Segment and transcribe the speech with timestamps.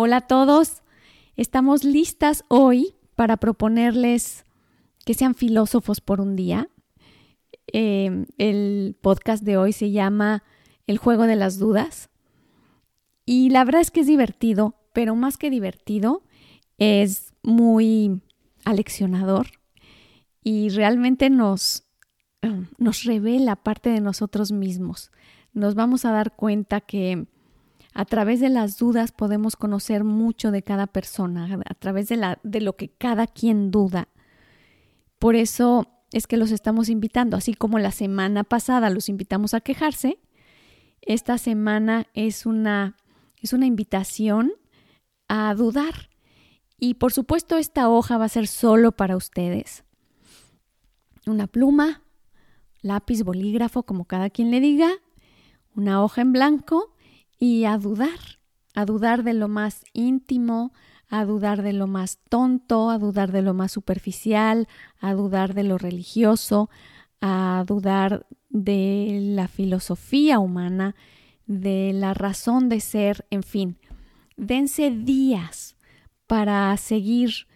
[0.00, 0.84] Hola a todos.
[1.34, 4.44] Estamos listas hoy para proponerles
[5.04, 6.68] que sean filósofos por un día.
[7.72, 10.44] Eh, el podcast de hoy se llama
[10.86, 12.10] El juego de las dudas.
[13.26, 16.22] Y la verdad es que es divertido, pero más que divertido,
[16.76, 18.20] es muy
[18.64, 19.48] aleccionador
[20.44, 21.82] y realmente nos,
[22.78, 25.10] nos revela parte de nosotros mismos.
[25.54, 27.26] Nos vamos a dar cuenta que
[27.98, 32.38] a través de las dudas podemos conocer mucho de cada persona, a través de, la,
[32.44, 34.06] de lo que cada quien duda.
[35.18, 39.60] Por eso es que los estamos invitando, así como la semana pasada los invitamos a
[39.62, 40.20] quejarse,
[41.02, 42.94] esta semana es una,
[43.42, 44.52] es una invitación
[45.26, 46.08] a dudar.
[46.78, 49.82] Y por supuesto esta hoja va a ser solo para ustedes.
[51.26, 52.04] Una pluma,
[52.80, 54.88] lápiz, bolígrafo, como cada quien le diga,
[55.74, 56.94] una hoja en blanco
[57.38, 58.40] y a dudar,
[58.74, 60.72] a dudar de lo más íntimo,
[61.08, 64.68] a dudar de lo más tonto, a dudar de lo más superficial,
[65.00, 66.68] a dudar de lo religioso,
[67.20, 70.94] a dudar de la filosofía humana,
[71.46, 73.78] de la razón de ser, en fin.
[74.36, 75.76] Dense días
[76.26, 77.46] para seguir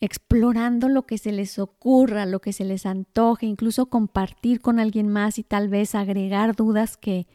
[0.00, 5.08] explorando lo que se les ocurra, lo que se les antoje, incluso compartir con alguien
[5.08, 7.26] más y tal vez agregar dudas que,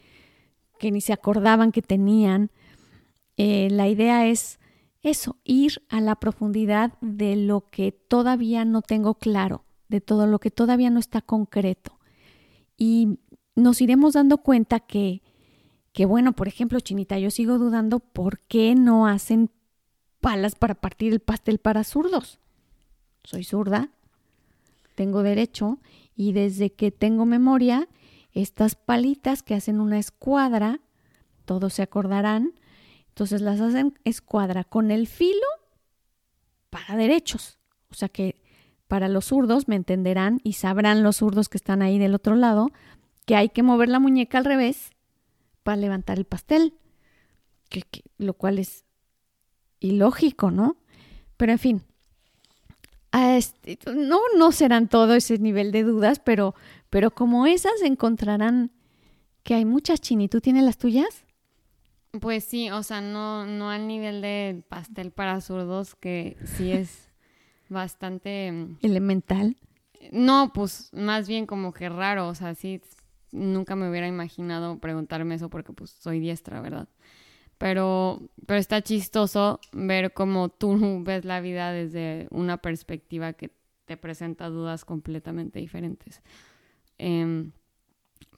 [0.81, 2.49] que ni se acordaban que tenían.
[3.37, 4.59] Eh, la idea es
[5.03, 10.39] eso, ir a la profundidad de lo que todavía no tengo claro, de todo lo
[10.39, 11.99] que todavía no está concreto.
[12.77, 13.19] Y
[13.55, 15.21] nos iremos dando cuenta que,
[15.93, 19.51] que bueno, por ejemplo, Chinita, yo sigo dudando por qué no hacen
[20.19, 22.39] palas para partir el pastel para zurdos.
[23.23, 23.91] Soy zurda,
[24.95, 25.77] tengo derecho
[26.15, 27.87] y desde que tengo memoria,
[28.33, 30.79] estas palitas que hacen una escuadra,
[31.45, 32.53] todos se acordarán,
[33.09, 35.47] entonces las hacen escuadra con el filo
[36.69, 37.59] para derechos.
[37.89, 38.41] O sea que
[38.87, 42.71] para los zurdos me entenderán y sabrán los zurdos que están ahí del otro lado
[43.25, 44.91] que hay que mover la muñeca al revés
[45.63, 46.73] para levantar el pastel,
[47.69, 47.83] que,
[48.17, 48.83] lo cual es
[49.79, 50.77] ilógico, ¿no?
[51.37, 51.83] Pero en fin,
[53.13, 56.55] este, no, no serán todo ese nivel de dudas, pero,
[56.91, 58.69] pero como esas encontrarán
[59.43, 60.27] que hay muchas chini.
[60.27, 61.25] ¿Tú tienes las tuyas?
[62.19, 67.09] Pues sí, o sea, no, no al nivel de pastel para zurdos, que sí es
[67.69, 68.51] bastante...
[68.51, 69.57] mm, Elemental.
[70.11, 72.81] No, pues más bien como que raro, o sea, sí,
[73.31, 76.89] nunca me hubiera imaginado preguntarme eso porque pues soy diestra, ¿verdad?
[77.57, 83.51] Pero, pero está chistoso ver cómo tú ves la vida desde una perspectiva que
[83.85, 86.21] te presenta dudas completamente diferentes.
[87.01, 87.51] Em,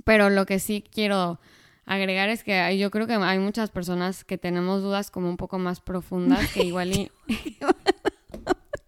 [0.05, 1.39] pero lo que sí quiero
[1.85, 5.59] agregar es que yo creo que hay muchas personas que tenemos dudas como un poco
[5.59, 7.11] más profundas que igual y...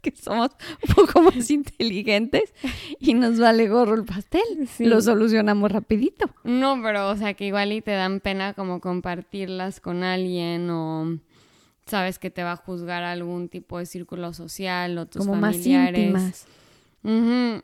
[0.02, 0.52] Que somos
[0.88, 2.54] un poco más inteligentes
[3.00, 4.68] y nos vale gorro el pastel.
[4.72, 4.86] Sí.
[4.86, 6.30] Lo solucionamos rapidito.
[6.44, 11.18] No, pero o sea que igual y te dan pena como compartirlas con alguien o
[11.88, 15.56] sabes que te va a juzgar algún tipo de círculo social o tus como más
[15.56, 16.00] familiares.
[16.00, 16.46] íntimas.
[17.04, 17.64] Ujú.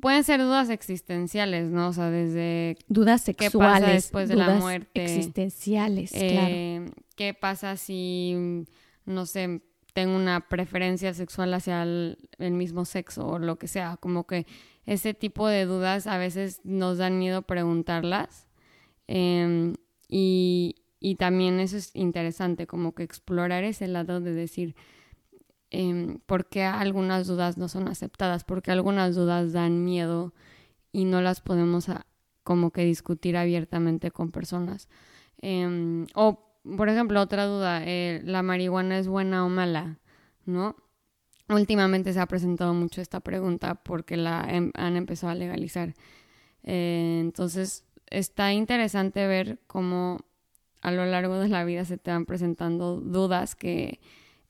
[0.00, 1.88] Pueden ser dudas existenciales, ¿no?
[1.88, 3.88] O sea, desde Dudas ¿Qué pasa sexuales.
[3.88, 5.04] después de la muerte?
[5.04, 6.26] Existenciales, claro.
[6.30, 8.64] eh, qué pasa si,
[9.04, 9.60] no sé,
[9.92, 13.96] tengo una preferencia sexual hacia el, el mismo sexo o lo que sea.
[13.98, 14.46] Como que
[14.86, 18.48] ese tipo de dudas a veces nos dan miedo preguntarlas.
[19.08, 19.74] Eh,
[20.08, 24.74] y, y también eso es interesante, como que explorar ese lado de decir
[25.72, 30.32] em, por qué algunas dudas no son aceptadas, porque algunas dudas dan miedo
[30.92, 32.06] y no las podemos a-
[32.44, 34.88] como que discutir abiertamente con personas.
[35.40, 36.38] Em, o,
[36.76, 39.98] por ejemplo, otra duda, eh, ¿la marihuana es buena o mala?
[40.44, 40.76] ¿No?
[41.48, 45.94] Últimamente se ha presentado mucho esta pregunta porque la em- han empezado a legalizar.
[46.64, 50.18] Eh, entonces, está interesante ver cómo
[50.82, 54.00] a lo largo de la vida se te van presentando dudas que,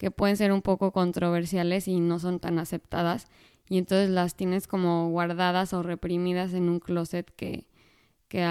[0.03, 3.29] que pueden ser un poco controversiales y no son tan aceptadas.
[3.69, 7.69] Y entonces las tienes como guardadas o reprimidas en un closet que,
[8.27, 8.43] que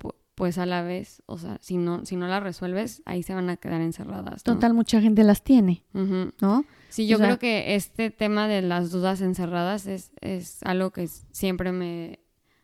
[0.00, 3.32] pu- pues a la vez, o sea, si no, si no las resuelves, ahí se
[3.32, 4.42] van a quedar encerradas.
[4.44, 4.54] ¿no?
[4.54, 5.84] Total, mucha gente las tiene.
[5.92, 6.64] ¿no?
[6.88, 10.90] Sí, yo O sea- creo que este tema de las dudas encerradas es, es algo
[10.90, 12.18] que siempre me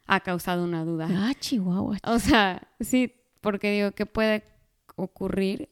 [0.09, 1.07] ha causado una duda.
[1.09, 1.99] Ah, chihuahua.
[2.05, 4.43] O sea, sí, porque digo, ¿qué puede
[4.97, 5.69] ocurrir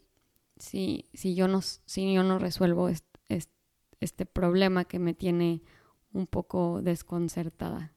[0.61, 3.51] si, si, yo, no, si yo no resuelvo est- est-
[4.01, 5.62] este problema que me tiene
[6.12, 7.93] un poco desconcertada?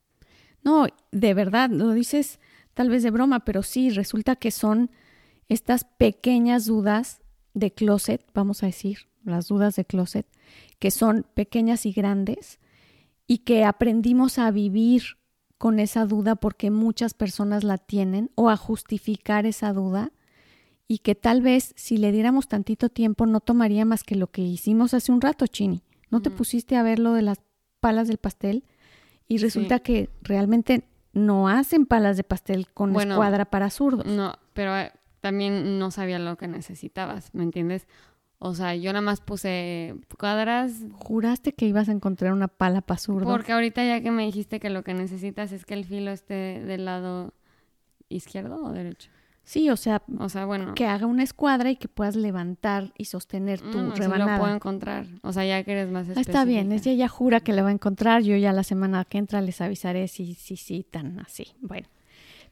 [0.64, 2.40] No, de verdad, lo dices
[2.74, 4.90] tal vez de broma, pero sí, resulta que son
[5.50, 7.22] estas pequeñas dudas
[7.54, 10.26] de closet, vamos a decir, las dudas de closet,
[10.80, 12.60] que son pequeñas y grandes
[13.28, 15.04] y que aprendimos a vivir
[15.58, 20.12] con esa duda porque muchas personas la tienen o a justificar esa duda
[20.94, 24.44] y que tal vez si le diéramos tantito tiempo no tomaría más que lo que
[24.44, 25.82] hicimos hace un rato, Chini.
[26.12, 27.40] ¿No te pusiste a ver lo de las
[27.80, 28.64] palas del pastel?
[29.28, 29.82] Y resulta Sí.
[29.84, 34.06] que realmente no hacen palas de pastel con Bueno, escuadra para zurdos.
[34.06, 34.92] No, pero eh,
[35.22, 37.88] también no sabía lo que necesitabas, ¿me entiendes?
[38.38, 43.00] O sea, yo nada más puse cuadras ¿Juraste que ibas a encontrar una pala para
[43.00, 43.32] zurdos?
[43.32, 46.64] porque ahorita ya que me dijiste que lo que necesitas es que el filo esté
[46.64, 47.34] del lado
[48.10, 49.10] izquierdo o derecho.
[49.46, 53.06] Sí, o sea, O sea, bueno, que haga una escuadra y que puedas levantar y
[53.06, 54.38] sostener tu mm, sí rebanada.
[54.38, 55.06] lo puedo encontrar.
[55.22, 56.92] O sea, ya que eres más Ah, Está bien, específica.
[56.92, 58.22] ella ya jura que la va a encontrar.
[58.24, 61.48] Yo ya la semana que entra les avisaré si sí, sí, tan así.
[61.60, 61.88] Bueno,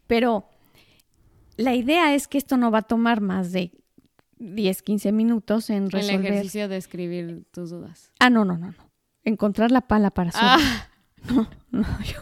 [0.06, 0.46] pero
[1.58, 3.72] la idea es que esto no va a tomar más de
[4.40, 6.26] 10, 15 minutos en El resolver.
[6.34, 8.12] ejercicio de escribir tus dudas.
[8.20, 8.92] Ah, no, no, no, no.
[9.24, 10.32] Encontrar la pala para.
[10.34, 10.60] Ah,
[11.30, 12.20] No, no, yo,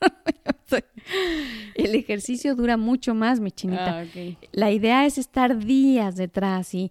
[0.44, 0.84] yo soy-
[1.74, 4.00] El ejercicio dura mucho más, mi chinita.
[4.00, 4.04] ah.
[4.52, 6.90] La idea es estar días detrás y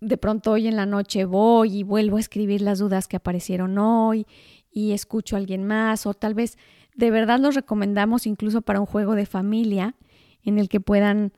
[0.00, 3.76] de pronto hoy en la noche voy y vuelvo a escribir las dudas que aparecieron
[3.78, 4.26] hoy
[4.70, 6.58] y escucho a alguien más o tal vez
[6.94, 9.94] de verdad los recomendamos incluso para un juego de familia
[10.42, 11.32] en el que puedan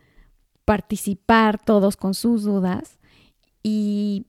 [0.64, 2.98] participar todos con sus dudas
[3.62, 4.26] y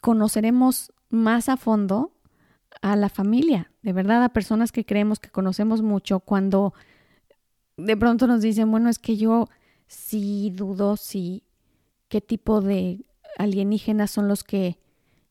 [0.00, 2.12] conoceremos más a fondo
[2.82, 6.72] a la familia, de verdad a personas que creemos que conocemos mucho cuando
[7.84, 9.48] de pronto nos dicen, bueno, es que yo
[9.86, 11.44] sí dudo si
[12.08, 13.04] qué tipo de
[13.38, 14.78] alienígenas son los que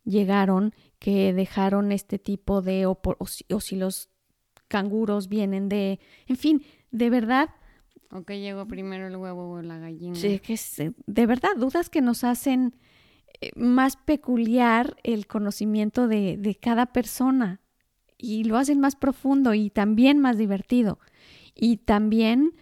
[0.03, 4.09] llegaron, que dejaron este tipo de, o, por- o si, o si los
[4.67, 7.49] canguros vienen de, en fin, de verdad,
[8.11, 10.15] ¿O que llegó primero el huevo o la gallina?
[10.15, 12.75] sí, que es, eh, de verdad, dudas que nos hacen
[13.41, 17.61] eh, más peculiar el conocimiento de, de cada persona
[18.17, 20.97] y lo hacen más profundo y también más divertido
[21.55, 22.53] y también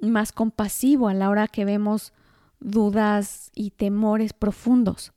[0.00, 2.12] más compasivo a la hora que vemos
[2.60, 5.12] dudas y temores profundos.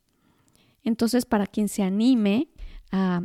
[0.84, 2.48] Entonces, para quien se anime
[2.92, 3.22] a,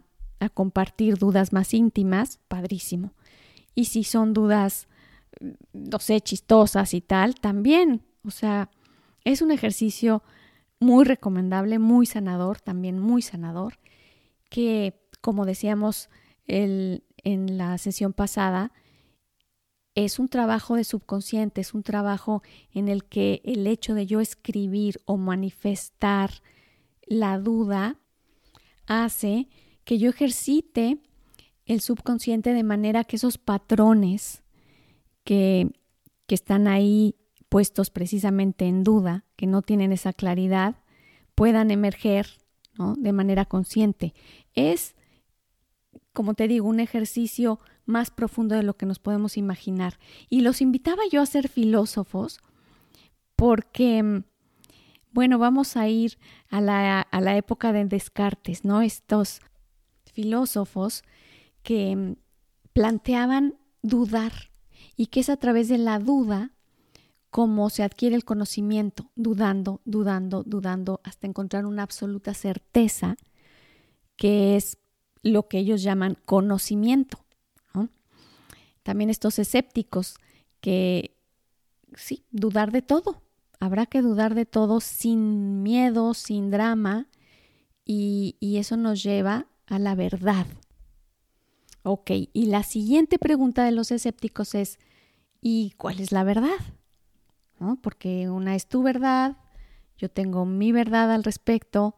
[0.56, 3.14] compartir dudas más íntimas, padrísimo.
[3.76, 4.88] Y si son dudas,
[5.72, 8.02] no sé, chistosas y tal, también.
[8.26, 8.72] O sea,
[9.24, 10.24] es un ejercicio
[10.80, 13.78] muy recomendable, muy sanador, también muy sanador,
[14.50, 16.10] que, como decíamos
[16.48, 18.72] el- en la sesión pasada,
[19.96, 22.44] es un trabajo de subconsciente, es un trabajo
[22.74, 26.32] en el que el hecho de yo escribir o manifestar
[27.06, 27.98] la duda
[28.88, 29.48] hace
[29.84, 31.00] que yo ejercite
[31.66, 34.44] el subconsciente de manera que esos patrones
[35.24, 35.70] que,
[36.26, 37.16] que están ahí
[37.50, 40.78] puestos precisamente en duda, que no tienen esa claridad,
[41.36, 42.28] puedan emerger
[42.78, 42.96] ¿no?
[42.96, 44.14] de manera consciente.
[44.54, 44.96] Es,
[46.14, 50.00] como te digo, un ejercicio más profundo de lo que nos podemos imaginar.
[50.30, 52.40] Y los invitaba yo a ser filósofos
[53.36, 54.24] porque,
[55.12, 56.18] bueno, vamos a ir
[56.50, 58.82] a la, a la época de Descartes, ¿no?
[58.82, 59.42] Estos
[60.14, 61.04] filósofos
[61.64, 62.16] que mm,
[62.74, 64.32] planteaban dudar
[64.96, 66.52] y que es a través de la duda
[67.32, 73.16] como se adquiere el conocimiento, dudando, dudando, dudando, hasta encontrar una absoluta certeza,
[74.18, 74.78] que es
[75.24, 77.26] lo que ellos llaman conocimiento.
[78.84, 80.16] También estos escépticos
[80.60, 81.18] que,
[81.94, 83.22] sí, dudar de todo.
[83.60, 87.08] Habrá que dudar de todo sin miedo, sin drama,
[87.86, 90.48] y, y eso nos lleva a la verdad.
[91.84, 94.80] Ok, y la siguiente pregunta de los escépticos es,
[95.42, 96.60] ¿y cuál es la verdad?
[97.60, 97.80] ¿No?
[97.82, 99.38] Porque una es tu verdad,
[99.98, 101.96] yo tengo mi verdad al respecto,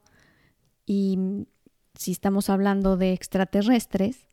[0.85, 1.17] y
[1.95, 4.25] si estamos hablando de extraterrestres,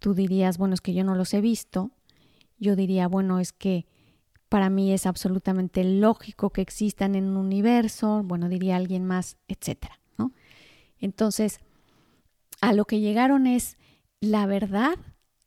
[0.00, 1.92] tú dirías, bueno, es que yo no los he visto,
[2.58, 3.86] yo diría, bueno, es que
[4.48, 10.00] para mí es absolutamente lógico que existan en un universo, bueno, diría alguien más, etcétera,
[10.18, 10.32] ¿no?
[10.98, 11.60] Entonces,
[12.60, 13.78] a lo que llegaron es
[14.20, 14.98] la verdad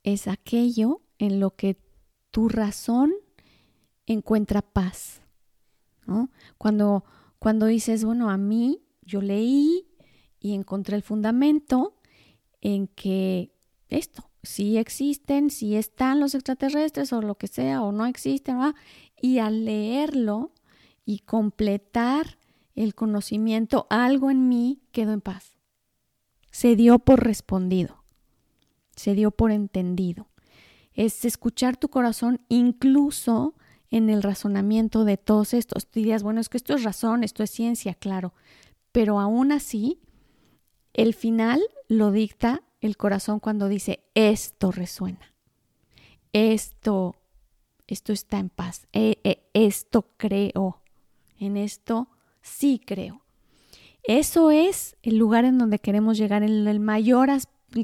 [0.04, 1.78] es aquello en lo que
[2.32, 3.14] tu razón
[4.06, 5.22] encuentra paz.
[6.06, 6.30] ¿no?
[6.58, 7.06] Cuando,
[7.40, 9.88] cuando dices, bueno, a mí yo leí
[10.40, 11.96] y encontré el fundamento
[12.62, 13.54] en que
[13.90, 18.58] esto, si existen, si están los extraterrestres o lo que sea, o no existen,
[19.22, 20.52] y al leerlo
[21.06, 22.38] y completar
[22.76, 25.58] el conocimiento, algo en mí quedó en paz.
[26.52, 28.04] Se dio por respondido,
[28.96, 30.28] se dio por entendido.
[30.94, 33.56] Es escuchar tu corazón incluso
[33.90, 35.88] en el razonamiento de todos estos.
[35.88, 38.34] Tú dirías, bueno, es que esto es razón, esto es ciencia, claro,
[38.92, 40.02] pero aún así,
[40.94, 45.34] el final lo dicta el corazón cuando dice, esto resuena,
[46.34, 47.16] esto,
[47.88, 50.82] esto está en paz, e, e, esto creo,
[51.40, 52.10] en esto
[52.42, 53.24] sí creo.
[54.04, 57.30] Eso es el lugar en donde queremos llegar en la mayor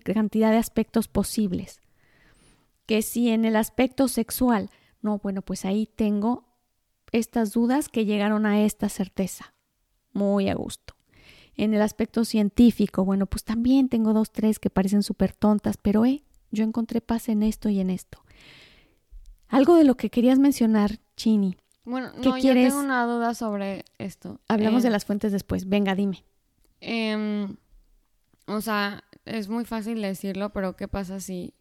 [0.03, 1.79] cantidad de aspectos posibles.
[2.85, 4.69] Que si en el aspecto sexual,
[5.01, 6.45] no, bueno, pues ahí tengo
[7.11, 9.53] estas dudas que llegaron a esta certeza.
[10.11, 10.98] Muy a gusto.
[11.59, 16.05] En el aspecto científico, bueno, pues también tengo dos, tres que parecen súper tontas, pero
[16.05, 18.23] eh, yo encontré paz en esto y en esto.
[19.49, 24.39] Algo de lo que querías mencionar, Chini, bueno, no, yo tengo una duda sobre esto.
[24.47, 25.67] Hablamos de eh, las fuentes después.
[25.67, 26.23] Venga, dime.
[26.79, 27.57] Em,
[28.45, 31.55] o sea, es muy fácil decirlo, pero ¿qué pasa si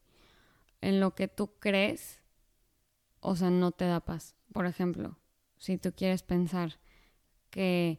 [0.81, 2.21] en lo que tú crees,
[3.19, 4.37] o sea, no te da paz?
[4.52, 5.19] Por ejemplo,
[5.57, 6.78] si tú quieres pensar
[7.50, 7.99] que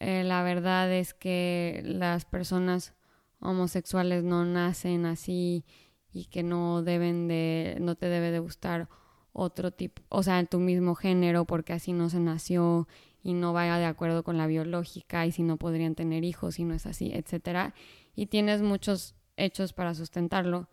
[0.00, 2.94] eh, la verdad es que las personas
[3.40, 5.64] homosexuales no nacen así
[6.12, 8.88] y que no deben de, no te debe de gustar
[9.32, 12.86] otro tipo, o sea, tu mismo género, porque así no se nació
[13.22, 16.64] y no vaya de acuerdo con la biológica y si no podrían tener hijos y
[16.64, 17.74] no es así, etcétera.
[18.14, 20.68] Y tienes muchos hechos para sustentarlo,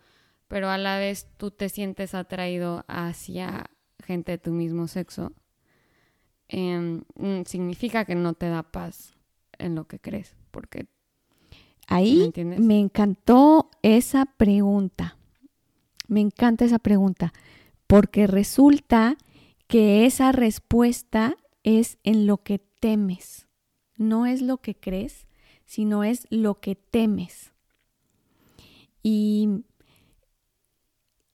[0.48, 3.72] pero a la vez tú te sientes atraído hacia
[4.04, 5.34] gente de tu mismo sexo.
[6.54, 9.16] Em, mm, significa que no te da paz
[9.58, 10.88] en lo que crees, porque
[11.88, 12.30] ahí
[12.60, 15.18] me encantó esa pregunta.
[16.10, 17.32] Me encanta esa pregunta
[17.88, 19.18] porque resulta
[19.68, 23.48] que esa respuesta es en lo que temes.
[23.96, 25.28] No es lo que crees,
[25.66, 27.54] sino es lo que temes.
[29.02, 29.64] Y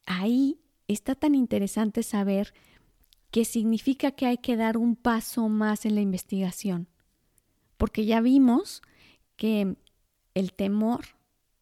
[0.05, 2.53] ahí está tan interesante saber
[3.31, 6.87] que significa que hay que dar un paso más en la investigación.
[7.77, 8.81] Porque ya vimos
[9.35, 9.75] que
[10.33, 11.17] el temor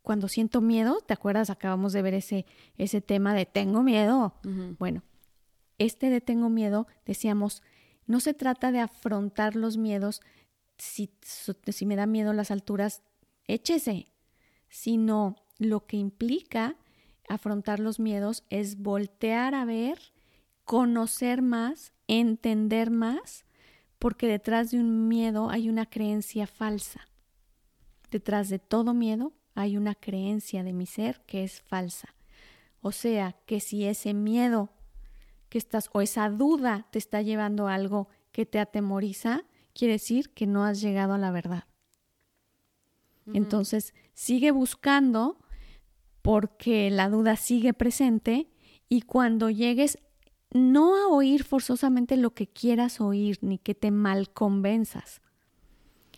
[0.05, 1.49] cuando siento miedo, ¿te acuerdas?
[1.49, 2.45] Acabamos de ver ese,
[2.77, 4.35] ese tema de tengo miedo.
[4.77, 5.01] Bueno,
[5.79, 7.63] este de tengo miedo, decíamos,
[8.05, 10.21] no se trata de afrontar los miedos,
[10.77, 13.01] si, si me da miedo las alturas,
[13.47, 14.11] échese,
[14.69, 16.75] sino lo que implica
[17.27, 19.97] afrontar los miedos es voltear a ver,
[20.65, 23.45] conocer más, entender más,
[23.99, 27.07] porque detrás de un miedo hay una creencia falsa.
[28.11, 32.15] Detrás de todo miedo hay una creencia de mi ser que es falsa.
[32.81, 34.69] O sea, que si ese miedo
[35.49, 40.31] que estás o esa duda te está llevando a algo que te atemoriza, quiere decir
[40.31, 41.65] que no has llegado a la verdad.
[43.33, 45.39] Entonces, sigue buscando
[46.21, 48.49] porque la duda sigue presente
[48.87, 49.97] y cuando llegues
[50.55, 55.21] no a oír forzosamente lo que quieras oír ni que te mal convenzas,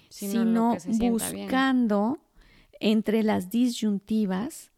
[0.10, 0.78] sino,
[1.10, 2.20] buscando
[2.80, 4.72] entre las disyuntivas,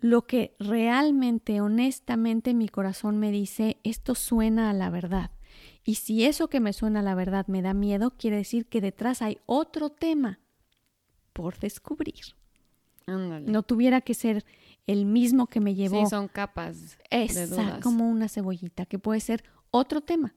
[0.00, 5.30] lo que realmente, honestamente, mi corazón me dice, esto suena a la verdad.
[5.82, 8.82] Y si eso que me suena a la verdad me da miedo, quiere decir que
[8.82, 10.40] detrás hay otro tema
[11.32, 12.36] por descubrir.
[13.06, 14.44] No tuviera que ser
[14.86, 16.04] el mismo que me llevó.
[16.04, 16.98] Sí, son capas.
[17.10, 20.34] Esa, como una cebollita, que puede ser otro tema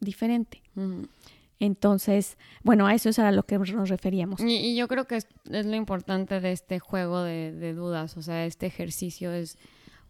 [0.00, 0.62] diferente.
[1.60, 4.40] Entonces, bueno, a eso es a lo que nos referíamos.
[4.40, 8.66] Y, yo creo que es, lo importante de este juego de, dudas, o sea, este
[8.66, 9.58] ejercicio es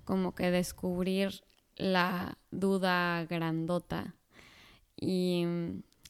[0.04, 1.42] como que descubrir
[1.76, 4.14] la duda grandota
[4.96, 5.44] y...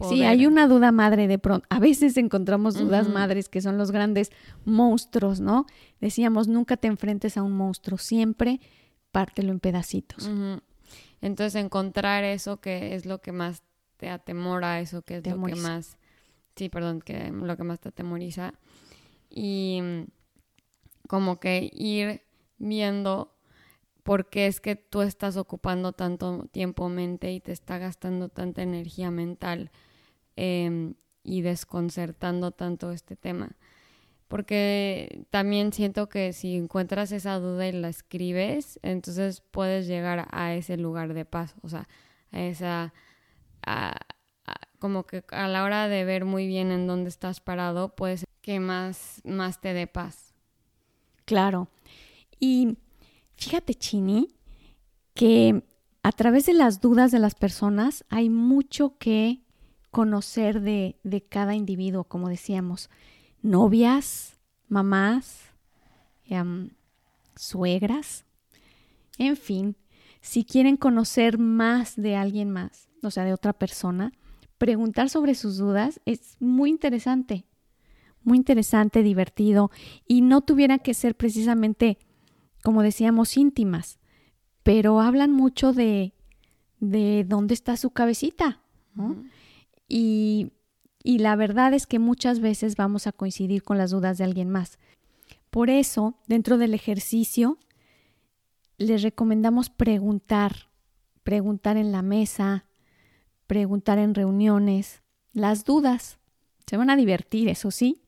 [0.08, 1.66] Sí, hay una duda madre de pronto.
[1.70, 4.32] A veces encontramos dudas madres que son los grandes
[4.64, 5.66] monstruos, ¿no?
[6.00, 8.60] Decíamos, nunca te enfrentes a un monstruo, siempre
[9.12, 10.28] pártelo en pedacitos.
[11.20, 13.62] Entonces, encontrar eso que es lo que más
[13.96, 15.96] te atemora, eso que es lo que más,
[16.56, 18.54] sí, perdón, que lo que más te atemoriza.
[19.30, 20.02] Y mm,
[21.06, 22.22] como que ir
[22.58, 23.33] viendo
[24.04, 28.62] por qué es que tú estás ocupando tanto tiempo mente y te está gastando tanta
[28.62, 29.70] energía mental
[30.36, 30.94] em,
[31.24, 33.56] y desconcertando tanto este tema.
[34.28, 40.54] Porque también siento que si encuentras esa duda y la escribes, entonces puedes llegar a
[40.54, 41.88] ese lugar de paz, o sea,
[42.30, 42.92] a esa
[44.78, 48.60] como que a la hora de ver muy bien en dónde estás parado, pues que
[48.60, 50.34] más, más te dé paz.
[51.24, 51.68] Claro.
[52.38, 52.76] Y
[53.36, 54.28] fíjate, Chini,
[55.14, 55.62] que
[56.02, 59.42] a través de las dudas de las personas hay mucho que
[59.90, 62.90] conocer de, de cada individuo, como decíamos.
[63.42, 64.38] Novias,
[64.68, 65.40] mamás,
[66.26, 66.70] em,
[67.36, 68.24] suegras,
[69.18, 69.76] en fin,
[70.20, 74.12] si quieren conocer más de alguien más, o sea, de otra persona,
[74.58, 77.44] preguntar sobre sus dudas es muy interesante,
[78.22, 79.70] muy interesante, divertido,
[80.06, 81.98] y no tuviera que ser precisamente,
[82.64, 83.98] como decíamos, íntimas,
[84.62, 86.14] pero hablan mucho de,
[86.80, 88.62] de dónde está su cabecita,
[89.86, 90.52] y,
[91.02, 94.48] y la verdad es que muchas veces vamos a coincidir con las dudas de alguien
[94.48, 94.78] más.
[95.50, 97.58] Por eso, dentro del ejercicio,
[98.78, 100.70] les recomendamos preguntar,
[101.22, 102.64] preguntar en la mesa,
[103.46, 105.02] preguntar en reuniones,
[105.34, 106.18] las dudas.
[106.66, 108.00] Se van a divertir, eso sí,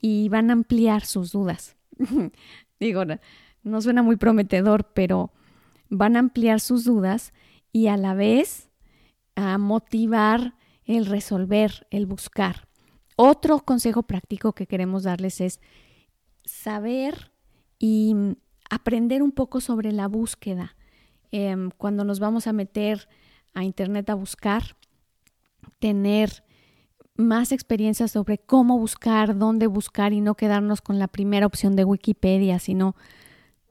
[0.00, 1.76] y van a ampliar sus dudas.
[2.78, 3.02] Digo,
[3.62, 5.32] no suena muy prometedor, pero
[5.88, 7.32] van a ampliar sus dudas
[7.72, 8.70] y a la vez
[9.36, 12.68] a motivar el resolver, el buscar.
[13.16, 15.60] Otro consejo práctico que queremos darles es
[16.44, 17.32] saber
[17.78, 18.14] y
[18.70, 20.76] aprender un poco sobre la búsqueda.
[21.30, 23.08] Em, cuando nos vamos a meter
[23.54, 24.76] a Internet a buscar,
[25.78, 26.44] tener
[27.16, 31.84] más experiencia sobre cómo buscar, dónde buscar y no quedarnos con la primera opción de
[31.84, 32.94] Wikipedia, sino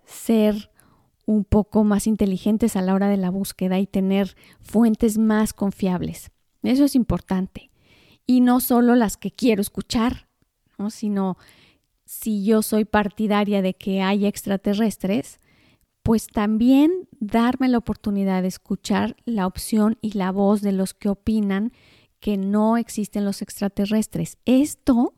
[0.07, 0.71] ser
[1.25, 6.31] un poco más inteligentes a la hora de la búsqueda y tener fuentes más confiables.
[6.63, 7.69] Eso es importante.
[8.25, 10.27] Y no solo las que quiero escuchar,
[10.89, 11.37] sino
[12.05, 15.39] si yo soy partidaria de que hay extraterrestres,
[16.01, 21.09] pues también darme la oportunidad de escuchar la opción y la voz de los que
[21.09, 21.73] opinan
[22.21, 24.37] que no existen los extraterrestres.
[24.45, 25.13] Esto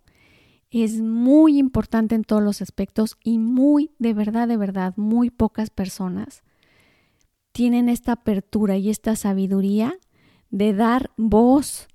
[0.71, 5.69] es muy importante en todos los aspectos y muy, de verdad, de verdad, muy pocas
[5.69, 6.43] personas
[7.51, 9.93] tienen esta apertura y esta sabiduría
[10.49, 11.87] de dar voz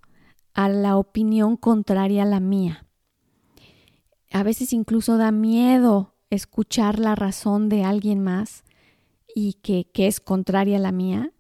[0.53, 2.87] a la opinión contraria a la mía.
[4.31, 8.65] A veces incluso da miedo escuchar la razón de alguien más
[9.35, 11.33] y que, es contraria a la mía,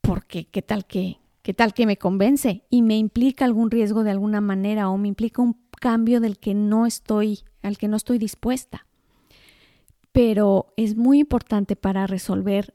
[0.00, 4.10] porque qué tal que, qué tal que me convence y me implica algún riesgo de
[4.10, 8.18] alguna manera o me implica un cambio del que no estoy, al que no estoy
[8.18, 8.86] dispuesta.
[10.12, 12.74] Pero es muy importante para resolver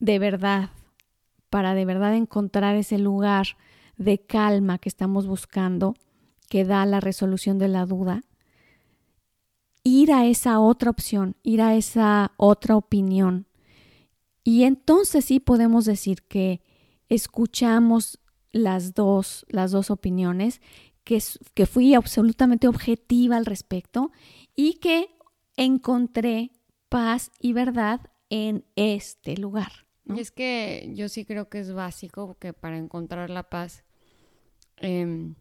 [0.00, 0.70] de verdad,
[1.50, 3.56] para de verdad encontrar ese lugar
[3.96, 5.94] de calma que estamos buscando,
[6.48, 8.22] que da la resolución de la duda,
[9.82, 13.46] ir a esa otra opción, ir a esa otra opinión.
[14.44, 16.62] Y entonces sí podemos decir que
[17.08, 18.18] escuchamos
[18.52, 20.60] las dos, las dos opiniones,
[21.08, 24.12] que, fui absolutamente objetiva al respecto
[24.54, 25.08] y que
[25.56, 26.52] encontré
[26.88, 29.86] paz y verdad en este lugar.
[30.04, 33.84] Y es que yo sí creo que es básico que para encontrar la paz
[34.76, 35.34] em,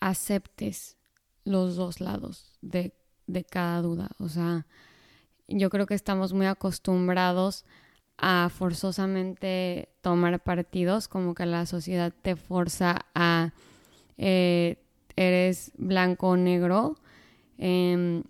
[0.00, 0.96] aceptes
[1.44, 2.94] los dos lados de
[3.26, 4.10] de cada duda.
[4.18, 4.66] O sea,
[5.48, 7.64] yo creo que estamos muy acostumbrados
[8.18, 13.52] a forzosamente tomar partidos, como que la sociedad te forza a
[14.18, 14.76] eh,
[15.16, 16.96] eres blanco o negro.
[17.58, 18.24] Em,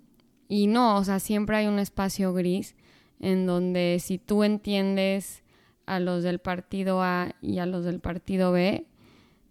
[0.49, 2.75] y no, o sea, siempre hay un espacio gris
[3.21, 5.43] en donde si tú entiendes
[5.87, 8.87] a los del partido A y a los del partido B,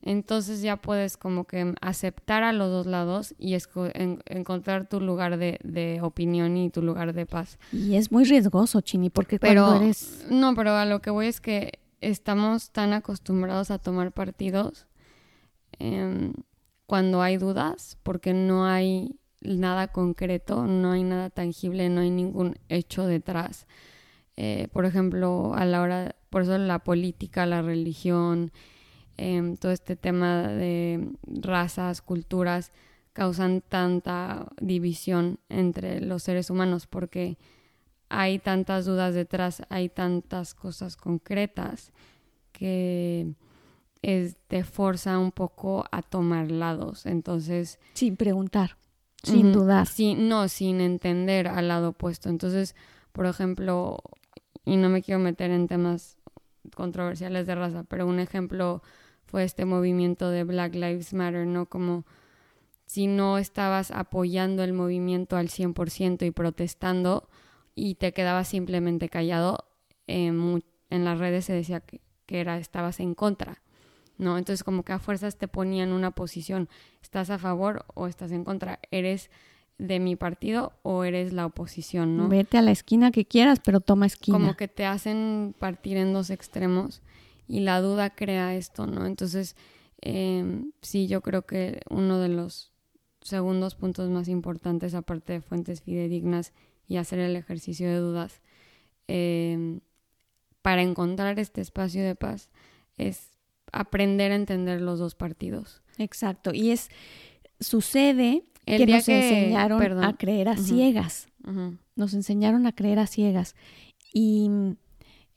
[0.03, 3.55] entonces ya puedes como que aceptar a los dos lados y
[4.25, 7.59] encontrar tu lugar de, opinión y tu lugar de paz.
[7.71, 10.25] Y es muy riesgoso, Chini, porque cuando eres...
[10.29, 14.87] No, pero a lo que voy es que estamos tan acostumbrados a tomar partidos
[15.81, 16.33] em,
[16.85, 22.55] cuando hay dudas, porque no hay nada concreto, no hay nada tangible, no hay ningún
[22.69, 23.67] hecho detrás.
[24.37, 28.51] Eh, por ejemplo, a la hora, por eso la política, la religión,
[29.23, 32.71] Em, todo este tema de razas, culturas,
[33.13, 37.37] causan tanta división entre los seres humanos porque
[38.09, 41.91] hay tantas dudas detrás, hay tantas cosas concretas
[42.51, 43.33] que
[44.01, 47.05] te forza un poco a tomar lados.
[47.05, 47.79] Entonces...
[47.93, 48.77] Sin preguntar,
[49.23, 49.87] sin dudar.
[50.17, 52.29] no, sin entender al lado opuesto.
[52.29, 52.75] Entonces,
[53.11, 53.99] por ejemplo,
[54.65, 56.17] y no me quiero meter en temas
[56.75, 58.81] controversiales de raza, pero un ejemplo
[59.25, 61.67] fue este movimiento de Black Lives Matter, ¿no?
[61.67, 62.05] Como
[62.85, 67.29] si no estabas apoyando el movimiento al 100% y protestando
[67.73, 69.65] y te quedabas simplemente callado,
[70.07, 73.61] en las redes se decía que, era, estabas en contra.
[74.17, 74.37] ¿No?
[74.37, 76.69] Entonces como que a fuerzas te ponían en una posición,
[77.01, 78.79] ¿estás a favor o estás en contra?
[78.91, 79.29] ¿Eres
[79.77, 82.27] de mi partido o eres la oposición, ¿no?
[82.29, 84.37] Vete a la esquina que quieras, pero toma esquina.
[84.37, 87.01] Como que te hacen partir en dos extremos
[87.47, 89.07] y la duda crea esto, ¿no?
[89.07, 89.55] Entonces,
[90.01, 92.71] eh, sí, yo creo que uno de los
[93.21, 96.53] segundos puntos más importantes, aparte de fuentes fidedignas
[96.87, 98.41] y hacer el ejercicio de dudas,
[99.07, 99.79] eh,
[100.61, 102.49] para encontrar este espacio de paz,
[102.97, 103.30] es
[103.71, 105.81] aprender a entender los dos partidos.
[105.97, 106.53] Exacto.
[106.53, 106.89] Y es,
[107.59, 111.27] sucede el que nos enseñaron a creer a ciegas.
[111.95, 113.55] Nos enseñaron a creer a ciegas.
[114.13, 114.49] Y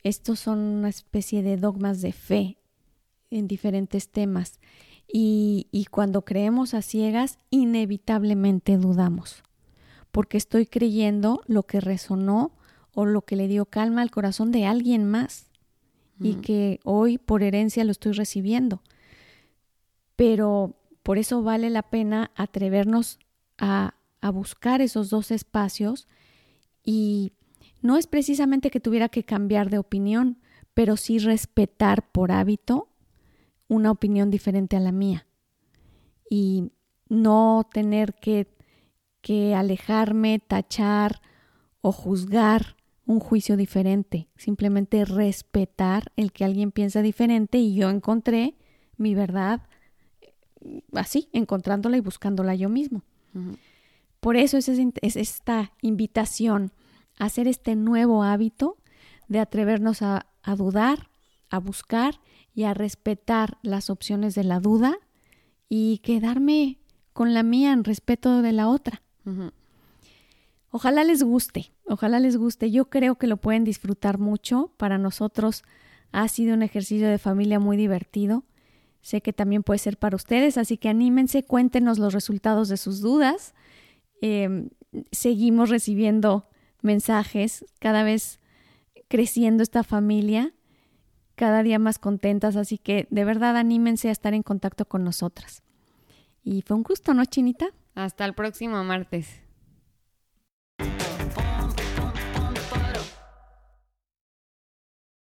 [0.03, 2.57] estos son una especie de dogmas de fe
[3.31, 4.59] en diferentes temas.
[5.11, 9.43] Y, y cuando creemos a ciegas, inevitablemente dudamos,
[10.11, 12.53] porque estoy creyendo lo que resonó
[12.91, 15.51] o lo que le dio calma al corazón de alguien más
[16.19, 18.81] y que hoy por herencia lo estoy recibiendo.
[20.15, 23.19] Pero por eso vale la pena atrevernos
[23.57, 23.93] a,
[24.33, 26.07] buscar esos dos espacios
[26.83, 27.33] y
[27.83, 30.39] no es precisamente que tuviera que cambiar de opinión,
[30.73, 32.89] pero sí respetar por hábito
[33.67, 35.27] una opinión diferente a la mía
[36.27, 36.71] y
[37.07, 38.47] no tener que,
[39.21, 41.21] que alejarme, tachar
[41.81, 42.74] o juzgar
[43.05, 48.55] un juicio diferente, simplemente respetar el que alguien piensa diferente y yo encontré
[48.97, 49.61] mi verdad
[50.93, 53.03] así, encontrándola y buscándola yo mismo.
[54.19, 56.71] Por eso es, es, esta invitación
[57.19, 58.77] a hacer este nuevo hábito
[59.27, 60.25] de atrevernos a,
[60.57, 61.09] dudar,
[61.49, 62.19] a buscar
[62.53, 64.97] y a respetar las opciones de la duda
[65.69, 66.79] y quedarme
[67.13, 69.01] con la mía en respeto de la otra.
[70.71, 72.71] Ojalá les guste, ojalá les guste.
[72.71, 74.71] Yo creo que lo pueden disfrutar mucho.
[74.77, 75.63] Para nosotros
[76.11, 78.43] ha sido un ejercicio de familia muy divertido.
[79.01, 83.01] Sé que también puede ser para ustedes, así que anímense, cuéntenos los resultados de sus
[83.01, 83.53] dudas.
[84.21, 84.69] Em,
[85.11, 86.49] seguimos recibiendo
[86.81, 88.39] mensajes, cada vez
[89.07, 90.53] creciendo esta familia,
[91.35, 95.61] cada día más contentas, así que de verdad anímense a estar en contacto con nosotras.
[96.43, 97.67] Y fue un gusto, ¿no, Chinita?
[97.93, 99.44] Hasta el próximo martes.